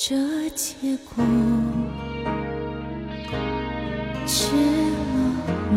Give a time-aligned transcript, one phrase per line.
[0.00, 0.14] 这
[0.50, 1.24] 结果，
[4.28, 5.76] 赤裸裸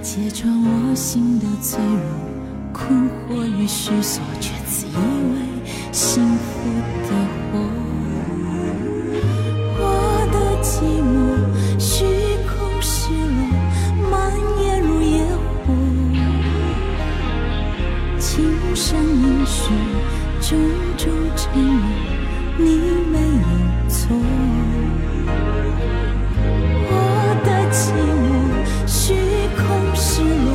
[0.00, 1.98] 揭穿我心的脆弱，
[2.72, 4.94] 困惑与虚索，却自以为
[5.90, 6.70] 幸福
[7.02, 7.10] 的
[7.50, 7.58] 活。
[9.80, 9.82] 我
[10.30, 11.10] 的寂寞，
[11.80, 12.04] 虚
[12.46, 13.42] 空失落，
[14.12, 14.30] 蔓
[14.62, 15.24] 延如野
[15.66, 15.74] 火，
[18.20, 19.74] 轻声应许，
[20.40, 20.56] 种
[20.96, 21.82] 种承诺，
[22.58, 22.64] 你
[23.10, 23.46] 没有
[23.88, 23.98] 错。
[26.88, 26.92] 我
[27.44, 27.80] 的寂
[28.20, 28.30] 寞，
[28.86, 29.14] 虚
[29.56, 29.60] 空
[29.94, 30.48] 失落，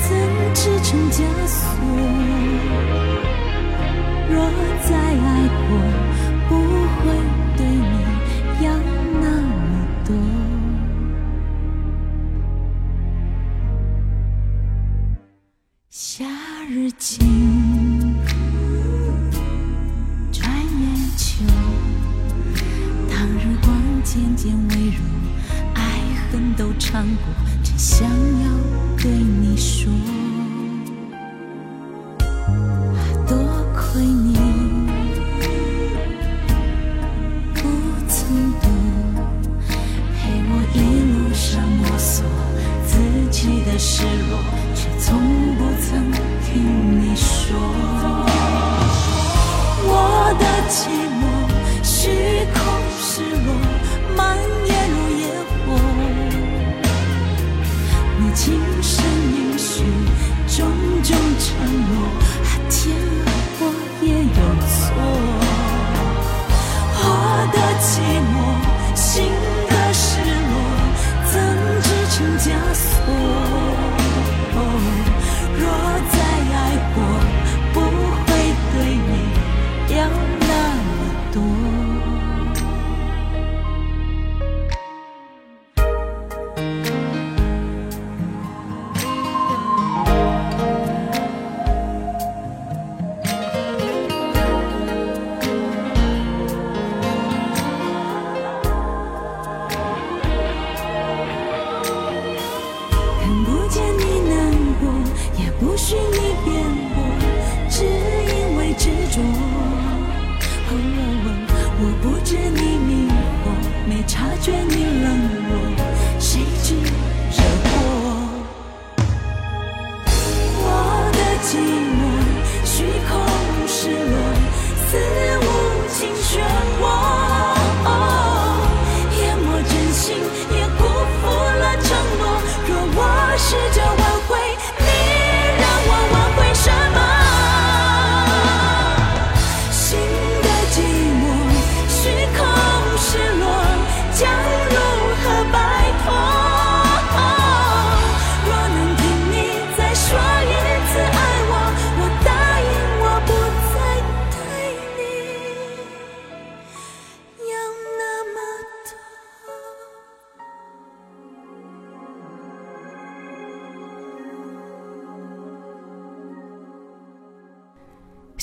[0.00, 0.08] 怎
[0.54, 1.14] 织成枷
[1.46, 2.35] 锁？
[43.98, 44.38] 失落，
[44.74, 45.18] 却从
[45.56, 46.12] 不曾
[46.44, 48.05] 听你说。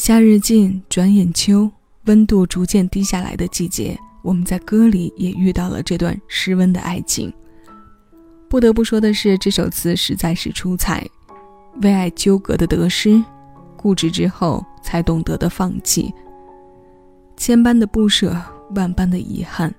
[0.03, 1.71] 夏日近，转眼秋，
[2.07, 7.31] 温度逐渐低下来的季节，我们在歌里也遇到了这段失温的爱情。
[8.49, 11.07] 不得不说的是，这首词实在是出彩。
[11.83, 13.23] 为爱纠葛的得失，
[13.77, 16.13] 固执之后才懂得的放弃，
[17.37, 18.35] 千般的不舍，
[18.75, 19.73] 万般的遗憾，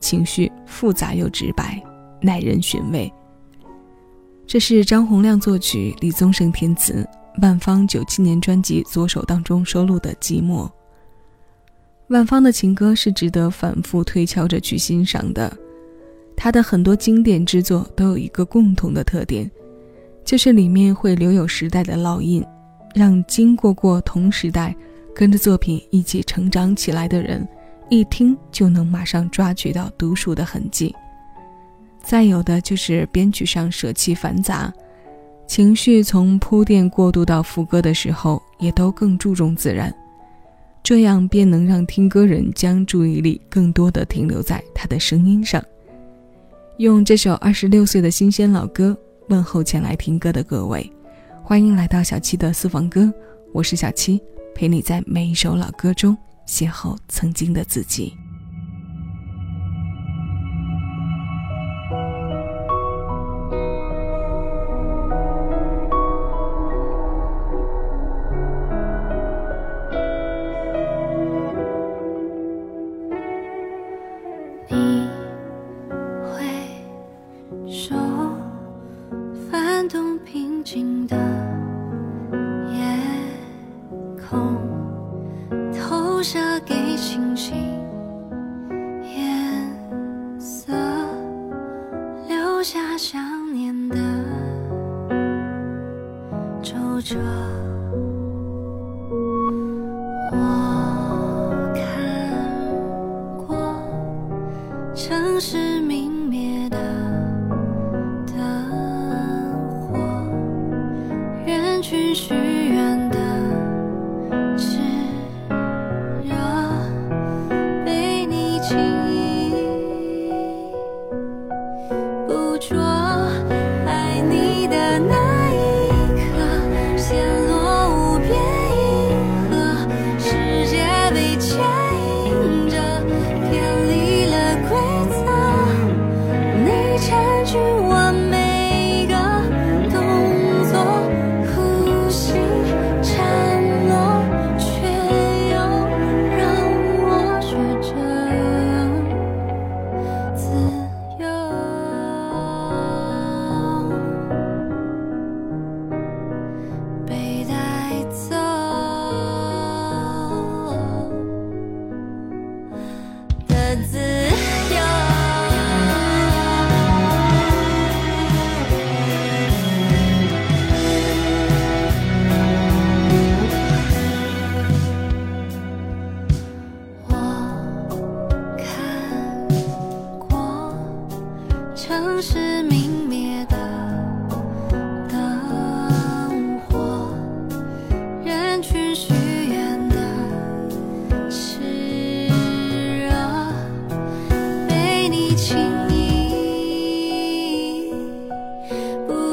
[0.00, 1.80] 情绪复杂又直白，
[2.20, 3.12] 耐人寻味。
[4.44, 7.08] 这是张洪量作曲，李宗盛填词，
[7.40, 10.66] 万芳九七年专辑《左手》当中收录的《寂寞》。
[12.08, 15.54] 万芳的情歌是值得反复推敲着去欣赏的。
[16.36, 19.48] 她的很多经典之作都有一个共同的特点，
[20.24, 22.44] 就是里面会留有时代的烙印，
[22.94, 24.74] 让经过过同时代、
[25.14, 27.46] 跟着作品一起成长起来的人，
[27.88, 30.94] 一听就能马上抓取到独属的痕迹。
[32.02, 34.72] 再有的就是编曲上舍弃繁杂，
[35.48, 39.92] 情绪从铺垫过渡到副歌的时候，也都更注重自然，
[40.82, 45.64] 这样便能让听歌人将注意力更多的停留在他的声音上。
[46.76, 48.96] 用这首二十六岁的新鲜老歌
[49.28, 50.88] 问候前来听歌的各位，
[51.42, 53.10] 欢迎来到小七的私房歌，
[53.54, 54.20] 我是小七，
[54.54, 56.16] 陪你在每一首老歌中
[56.46, 58.12] 邂逅曾经的自己。
[86.18, 86.36] 投射
[86.66, 87.54] 给星星
[89.04, 90.72] 颜色，
[92.26, 93.22] 留下想
[93.54, 93.96] 念的
[96.60, 97.14] 皱褶。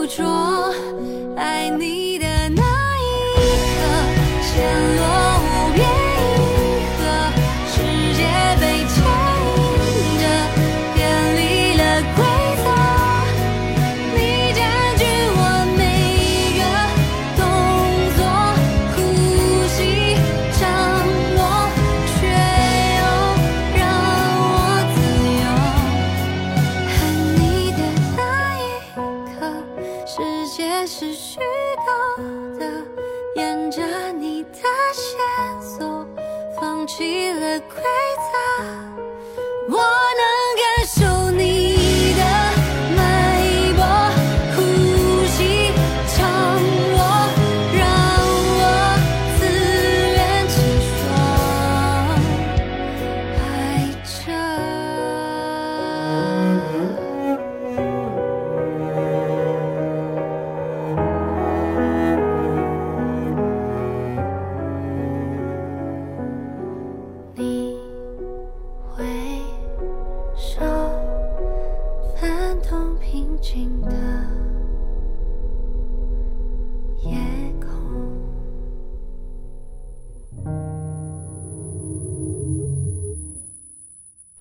[0.06, 0.72] 捕捉。
[1.36, 1.94] 爱你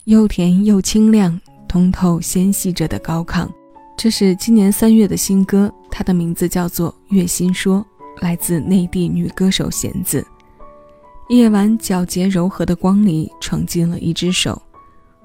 [0.04, 3.48] 又甜又清亮，通透纤细着的高亢。
[3.96, 7.82] 这是今年三月的新歌，它的名字叫做《月心说》，
[8.22, 10.22] 来自内地女歌手弦子。
[11.30, 14.60] 夜晚皎洁柔和的光里，闯进了一只手，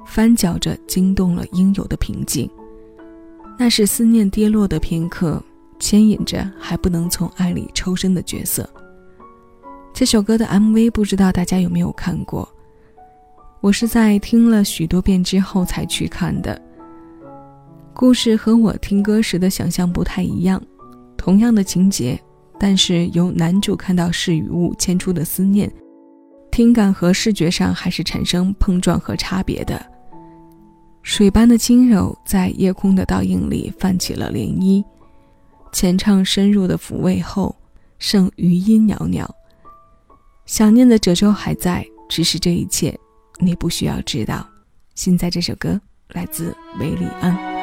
[0.05, 2.49] 翻搅着惊动了应有的平静。
[3.57, 5.43] 那是思念跌落的片刻，
[5.77, 8.69] 牵引着还不能从爱里抽身的角色。
[9.93, 12.47] 这首歌的 MV 不知道大家有没有看过？
[13.61, 16.59] 我是在听了许多遍之后才去看的。
[17.93, 20.61] 故事和我听歌时的想象不太一样，
[21.17, 22.17] 同样的情节，
[22.57, 25.69] 但是由男主看到事与物牵出的思念，
[26.49, 29.85] 听感和视觉上还是产生碰撞和差别的。
[31.03, 34.81] 水般的轻柔在夜空的倒影里泛起了涟漪，
[35.73, 37.53] 前唱深入的抚慰后，
[37.97, 39.29] 剩余音袅袅。
[40.45, 42.97] 想念的褶皱还在，只是这一切
[43.39, 44.47] 你不需要知道。
[44.95, 45.79] 现在这首歌
[46.09, 47.59] 来自韦礼安。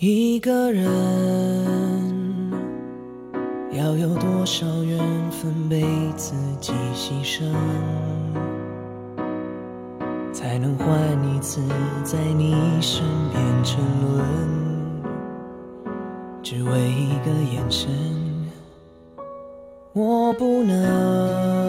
[0.00, 0.86] 一个人
[3.72, 5.17] 要有多少缘
[5.68, 5.84] 被
[6.16, 7.52] 自己牺牲，
[10.32, 10.88] 才能换
[11.24, 11.60] 一次
[12.02, 14.24] 在你身边沉沦。
[16.42, 17.90] 只为一个眼神，
[19.92, 21.68] 我不能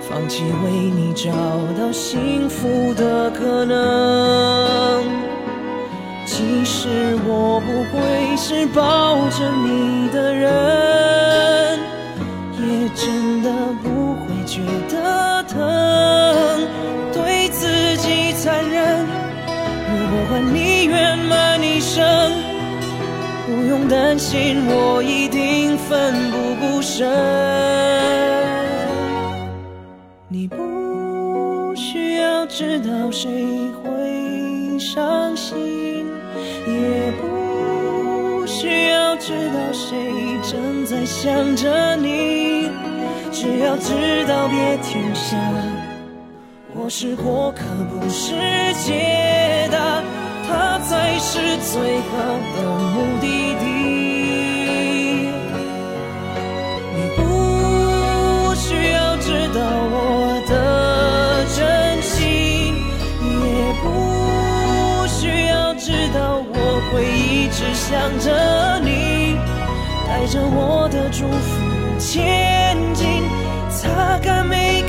[0.00, 1.30] 放弃为你找
[1.78, 5.04] 到幸福的可能。
[6.26, 10.50] 其实我不会是抱着你的人，
[13.42, 13.50] 真的
[13.82, 15.58] 不会觉得疼。
[17.12, 19.00] 对自己残忍，
[19.90, 22.30] 如果换你圆满一生，
[23.44, 27.10] 不用担心我一定奋不顾身。
[30.28, 33.28] 你不需要知道谁
[33.82, 36.06] 会伤心，
[36.68, 39.98] 也不需要知道谁
[40.48, 42.70] 正在想着你，
[43.32, 45.36] 只要知道别停下。
[46.74, 48.34] 我是过客，不是
[48.74, 50.02] 解答，
[50.46, 52.12] 它才是最好
[52.54, 52.62] 的
[52.92, 53.64] 目的地。
[56.94, 59.60] 你不需要知道
[59.90, 60.52] 我的
[61.56, 62.20] 真心，
[63.48, 66.54] 也不需要知道我
[66.92, 69.38] 会一直想着你，
[70.06, 73.21] 带着我的祝福前进，
[74.24, 74.81] like I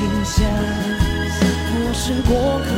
[0.00, 0.42] 停下。
[1.76, 2.70] 我是过客，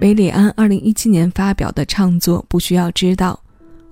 [0.00, 3.38] 韦礼安二零一七年发表的创作《不需要知道》，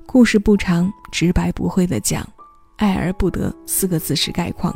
[0.07, 2.27] 故事不长，直白不会的讲，
[2.79, 4.75] 爱而不得四个字是概况，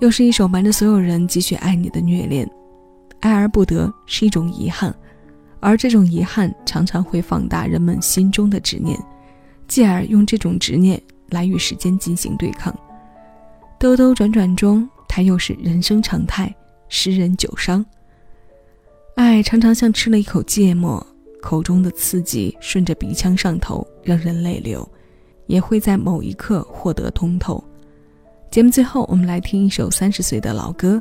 [0.00, 2.50] 又是一首瞒着所有人继续爱你的虐恋。
[3.20, 4.94] 爱而不得是一种遗憾，
[5.60, 8.98] 而这种遗憾常常会放大人们心中的执念，
[9.68, 12.74] 继而用这种执念来与时间进行对抗。
[13.78, 16.50] 兜兜转转中，它又是人生常态，
[16.88, 17.84] 十人九伤。
[19.20, 21.06] 爱常常像吃了一口芥末，
[21.42, 24.88] 口中的刺激顺着鼻腔上头，让人泪流，
[25.46, 27.62] 也会在某一刻获得通透。
[28.50, 31.00] 节目最后，我们来听一首三十岁的老歌，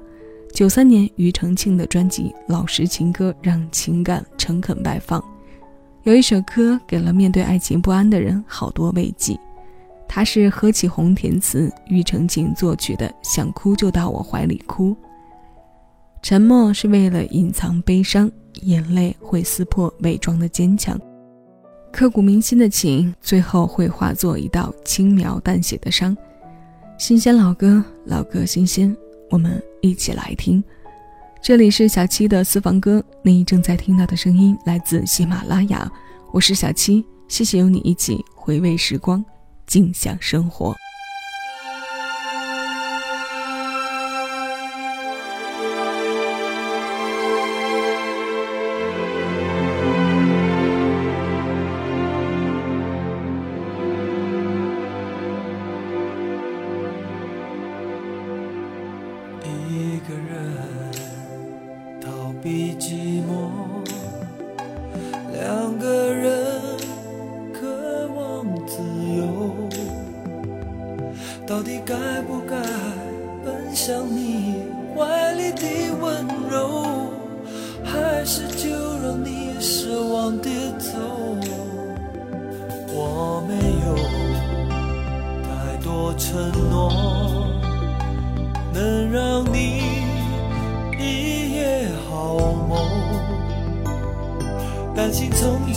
[0.54, 5.24] 九三年庾澄庆的专辑《老实情歌》，让情感诚恳摆放。
[6.04, 9.40] 有一首歌给了面对爱情不安的人好多慰藉，
[10.10, 14.90] 它是何启宏填词，庾澄庆作曲的《想哭就到我怀里哭》。
[16.22, 18.30] 沉默是为了隐藏悲伤，
[18.62, 21.00] 眼泪会撕破伪装的坚强。
[21.92, 26.16] 刻骨铭心的情，最后会化作一道轻描淡写的伤。
[26.98, 28.96] 新鲜老歌，老歌新鲜，
[29.30, 30.64] 我们一起来听。
[31.42, 35.90] 这里是小七的私房歌，你正在听到的声音来自喜马拉雅，
[36.32, 39.24] 我是小七，谢谢有你一起回味时光，
[39.66, 40.76] 静享生活。
[95.10, 95.68] 担心从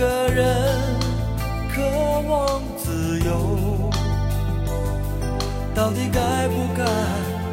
[0.00, 0.46] 个人
[1.74, 1.82] 渴
[2.26, 3.90] 望自由
[5.74, 6.82] 到底该不该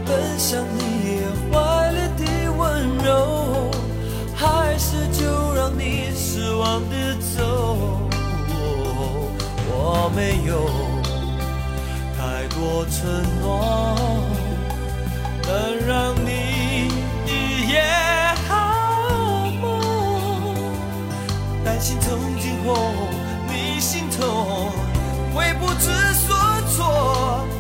[0.05, 1.19] 奔向你
[1.51, 3.69] 怀里的温柔，
[4.33, 6.95] 还是就让你失望的
[7.36, 8.07] 走？
[9.69, 10.69] 我没有
[12.17, 12.97] 太多承
[13.41, 13.93] 诺，
[15.43, 16.88] 能让你
[17.25, 17.83] 一夜
[21.80, 22.92] 心痛今后
[23.48, 24.72] 你心痛，
[25.34, 26.36] 会不知所
[26.76, 27.57] 措。